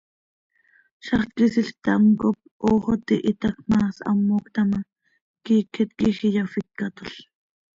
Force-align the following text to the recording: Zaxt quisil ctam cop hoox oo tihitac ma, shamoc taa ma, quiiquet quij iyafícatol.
Zaxt 1.05 1.31
quisil 1.37 1.69
ctam 1.77 2.03
cop 2.21 2.37
hoox 2.63 2.83
oo 2.91 3.01
tihitac 3.07 3.57
ma, 3.69 3.79
shamoc 3.95 4.45
taa 4.55 4.67
ma, 4.71 4.79
quiiquet 5.43 5.89
quij 5.99 6.17
iyafícatol. 6.27 7.11